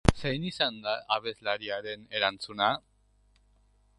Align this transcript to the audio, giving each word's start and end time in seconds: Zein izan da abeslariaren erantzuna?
Zein 0.19 0.45
izan 0.51 0.79
da 0.85 0.93
abeslariaren 1.17 2.07
erantzuna? 2.21 2.73